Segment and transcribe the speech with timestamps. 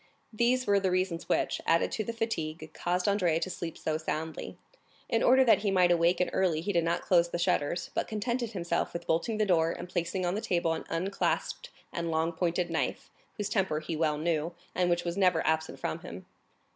[0.33, 4.57] These were the reasons which, added to the fatigue, caused Andrea to sleep so soundly.
[5.07, 8.53] In order that he might wake early he did not close the shutters, but contented
[8.53, 12.71] himself with bolting the door and placing on the table an unclasped and long pointed
[12.71, 16.25] knife, whose temper he well knew, and which was never absent from him.